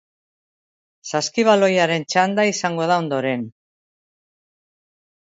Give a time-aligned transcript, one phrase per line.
[1.09, 3.43] Saskibaloiaren txanda izango da ondoren.